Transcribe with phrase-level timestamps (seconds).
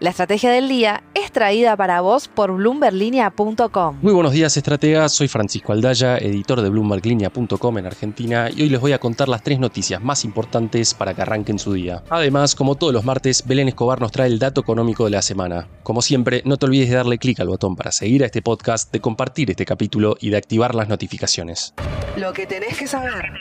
[0.00, 3.98] La estrategia del día es traída para vos por bloomberlinia.com.
[4.00, 5.12] Muy buenos días, estrategas.
[5.12, 9.42] Soy Francisco Aldaya, editor de bloomberlinia.com en Argentina, y hoy les voy a contar las
[9.42, 12.04] tres noticias más importantes para que arranquen su día.
[12.10, 15.66] Además, como todos los martes, Belén Escobar nos trae el dato económico de la semana.
[15.82, 18.92] Como siempre, no te olvides de darle clic al botón para seguir a este podcast,
[18.92, 21.74] de compartir este capítulo y de activar las notificaciones.
[22.16, 23.32] Lo que tenés que saber.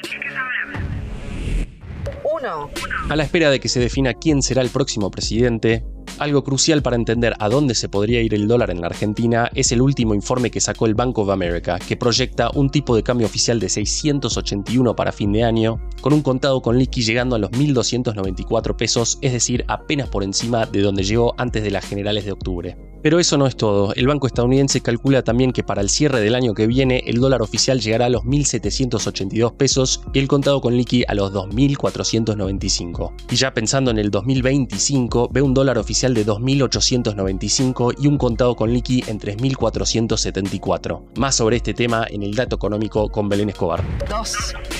[2.55, 2.70] 1.
[3.09, 5.84] A la espera de que se defina quién será el próximo presidente,
[6.20, 9.71] algo crucial para entender a dónde se podría ir el dólar en la Argentina es
[9.71, 13.28] el último informe que sacó el Bank of America, que proyecta un tipo de cambio
[13.28, 17.52] oficial de 681 para fin de año, con un contado con liqui llegando a los
[17.52, 22.32] 1.294 pesos, es decir, apenas por encima de donde llegó antes de las generales de
[22.32, 22.86] octubre.
[23.07, 23.93] Pero eso no es todo.
[23.93, 27.42] El banco estadounidense calcula también que para el cierre del año que viene el dólar
[27.42, 33.14] oficial llegará a los 1.782 pesos y el contado con liqui a los 2.495.
[33.31, 38.58] Y ya pensando en el 2025, ve un dólar oficial de 2.895 y un contado
[38.58, 41.03] con liqui en 3.474.
[41.16, 43.81] Más sobre este tema en el dato económico con Belén Escobar.
[44.09, 44.77] 2.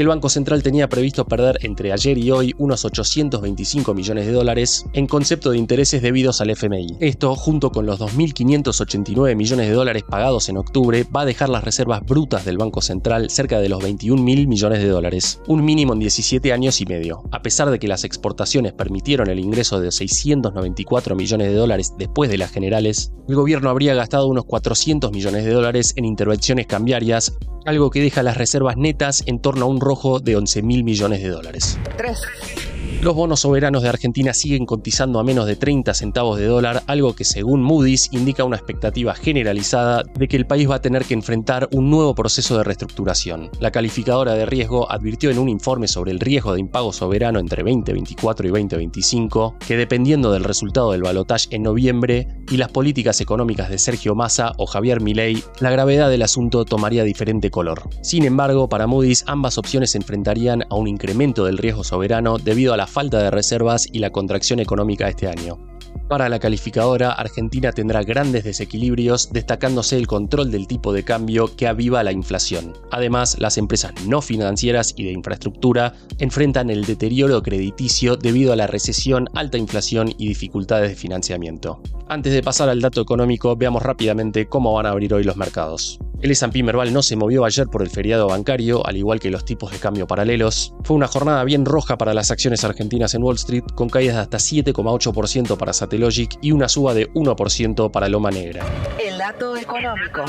[0.00, 4.86] El Banco Central tenía previsto perder entre ayer y hoy unos 825 millones de dólares
[4.94, 6.96] en concepto de intereses debidos al FMI.
[7.00, 11.64] Esto, junto con los 2.589 millones de dólares pagados en octubre, va a dejar las
[11.64, 15.98] reservas brutas del Banco Central cerca de los 21.000 millones de dólares, un mínimo en
[15.98, 17.24] 17 años y medio.
[17.30, 22.30] A pesar de que las exportaciones permitieron el ingreso de 694 millones de dólares después
[22.30, 27.36] de las generales, el gobierno habría gastado unos 400 millones de dólares en intervenciones cambiarias,
[27.66, 31.22] algo que deja las reservas netas en torno a un rojo de 11 mil millones
[31.22, 31.78] de dólares.
[31.96, 32.20] 3.
[33.02, 37.14] Los bonos soberanos de Argentina siguen cotizando a menos de 30 centavos de dólar, algo
[37.14, 41.14] que según Moody's indica una expectativa generalizada de que el país va a tener que
[41.14, 43.48] enfrentar un nuevo proceso de reestructuración.
[43.58, 47.62] La calificadora de riesgo advirtió en un informe sobre el riesgo de impago soberano entre
[47.62, 53.70] 2024 y 2025 que dependiendo del resultado del balotaje en noviembre y las políticas económicas
[53.70, 57.88] de Sergio Massa o Javier Milei, la gravedad del asunto tomaría diferente color.
[58.02, 62.74] Sin embargo, para Moody's ambas opciones se enfrentarían a un incremento del riesgo soberano debido
[62.74, 65.58] a la falta de reservas y la contracción económica este año.
[66.08, 71.68] Para la calificadora, Argentina tendrá grandes desequilibrios, destacándose el control del tipo de cambio que
[71.68, 72.72] aviva la inflación.
[72.90, 78.66] Además, las empresas no financieras y de infraestructura enfrentan el deterioro crediticio debido a la
[78.66, 81.80] recesión, alta inflación y dificultades de financiamiento.
[82.08, 86.00] Antes de pasar al dato económico, veamos rápidamente cómo van a abrir hoy los mercados.
[86.22, 89.46] El S&P Merval no se movió ayer por el feriado bancario, al igual que los
[89.46, 90.74] tipos de cambio paralelos.
[90.84, 94.20] Fue una jornada bien roja para las acciones argentinas en Wall Street, con caídas de
[94.22, 98.66] hasta 7,8% para Satellogic y una suba de 1% para Loma Negra.
[99.02, 100.24] El dato económico.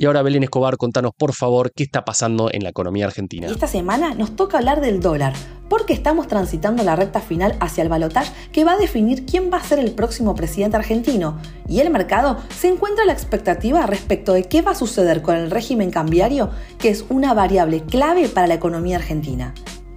[0.00, 3.48] Y ahora Belén Escobar, contanos por favor qué está pasando en la economía argentina.
[3.48, 5.32] Esta semana nos toca hablar del dólar,
[5.68, 9.56] porque estamos transitando la recta final hacia el balotaje que va a definir quién va
[9.56, 11.38] a ser el próximo presidente argentino.
[11.68, 15.34] Y el mercado se encuentra a la expectativa respecto de qué va a suceder con
[15.34, 19.52] el régimen cambiario, que es una variable clave para la economía argentina.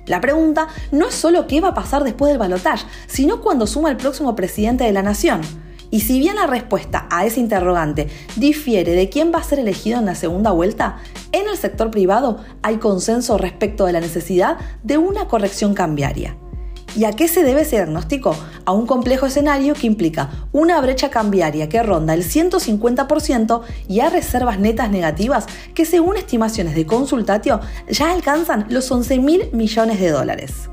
[0.08, 3.92] La pregunta no es solo qué va a pasar después del balotaje, sino cuando suma
[3.92, 5.42] el próximo presidente de la nación.
[5.92, 8.08] Y si bien la respuesta a ese interrogante
[8.38, 10.98] difiere de quién va a ser elegido en la segunda vuelta,
[11.34, 16.38] en el sector privado hay consenso respecto de la necesidad de una corrección cambiaria.
[16.96, 18.36] ¿Y a qué se debe ese diagnóstico?
[18.66, 24.10] A un complejo escenario que implica una brecha cambiaria que ronda el 150% y a
[24.10, 30.10] reservas netas negativas que según estimaciones de consultatio ya alcanzan los 11 mil millones de
[30.10, 30.70] dólares.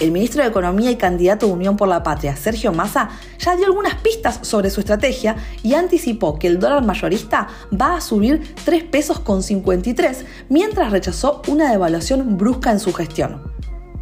[0.00, 3.08] El ministro de Economía y candidato de Unión por la Patria, Sergio Massa,
[3.40, 8.00] ya dio algunas pistas sobre su estrategia y anticipó que el dólar mayorista va a
[8.00, 13.52] subir 3 pesos con 53, mientras rechazó una devaluación brusca en su gestión.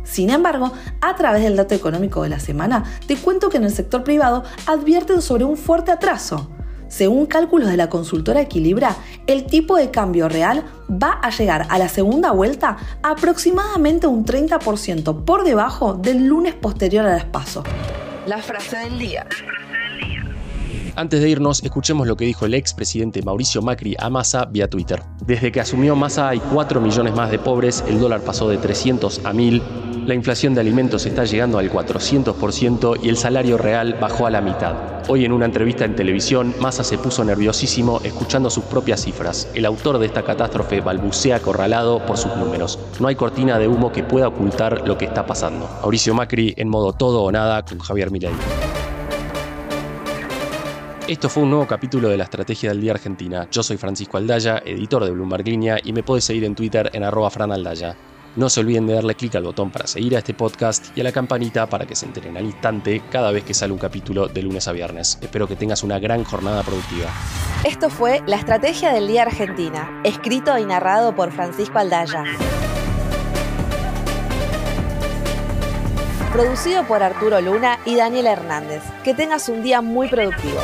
[0.05, 0.71] Sin embargo,
[1.01, 4.45] a través del dato económico de la semana, te cuento que en el sector privado
[4.67, 6.51] advierten sobre un fuerte atraso.
[6.89, 11.79] Según cálculos de la consultora Equilibra, el tipo de cambio real va a llegar a
[11.79, 17.65] la segunda vuelta aproximadamente un 30% por debajo del lunes posterior a las PASO.
[18.27, 19.27] La frase del día.
[20.97, 25.03] Antes de irnos, escuchemos lo que dijo el expresidente Mauricio Macri a Massa vía Twitter.
[25.27, 29.21] Desde que asumió Massa hay 4 millones más de pobres, el dólar pasó de 300
[29.27, 29.63] a 1000,
[30.07, 34.41] la inflación de alimentos está llegando al 400% y el salario real bajó a la
[34.41, 34.75] mitad.
[35.09, 39.49] Hoy en una entrevista en televisión, Massa se puso nerviosísimo escuchando sus propias cifras.
[39.55, 42.79] El autor de esta catástrofe balbucea acorralado por sus números.
[43.01, 45.69] No hay cortina de humo que pueda ocultar lo que está pasando.
[45.81, 48.35] Mauricio Macri en modo todo o nada con Javier Milei.
[51.09, 53.49] Esto fue un nuevo capítulo de la Estrategia del Día Argentina.
[53.51, 57.05] Yo soy Francisco Aldaya, editor de Bloomberg Línea, y me puedes seguir en Twitter en
[57.05, 57.97] arroba franaldaya.
[58.37, 61.05] No se olviden de darle clic al botón para seguir a este podcast y a
[61.05, 64.43] la campanita para que se enteren al instante cada vez que sale un capítulo de
[64.43, 65.19] lunes a viernes.
[65.23, 67.09] Espero que tengas una gran jornada productiva.
[67.65, 72.25] Esto fue La Estrategia del Día Argentina, escrito y narrado por Francisco Aldaya.
[76.35, 78.83] Producido por Arturo Luna y Daniel Hernández.
[79.03, 80.61] Que tengas un día muy productivo.